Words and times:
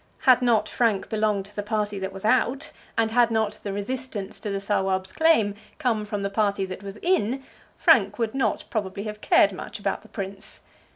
Had 0.21 0.41
not 0.41 0.67
Frank 0.67 1.09
belonged 1.09 1.45
to 1.45 1.55
the 1.55 1.61
party 1.61 1.99
that 1.99 2.11
was 2.11 2.25
out, 2.25 2.71
and 2.97 3.11
had 3.11 3.29
not 3.29 3.59
the 3.61 3.71
resistance 3.71 4.39
to 4.39 4.49
the 4.49 4.59
Sawab's 4.59 5.11
claim 5.11 5.53
come 5.77 6.05
from 6.05 6.23
the 6.23 6.29
party 6.31 6.65
that 6.65 6.81
was 6.81 6.97
in, 7.03 7.43
Frank 7.77 8.17
would 8.17 8.33
not 8.33 8.63
probably 8.71 9.03
have 9.03 9.21
cared 9.21 9.51
much 9.51 9.77
about 9.77 10.01
the 10.01 10.09
prince. 10.09 10.61